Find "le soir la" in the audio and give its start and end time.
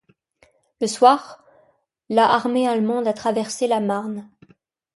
0.81-2.27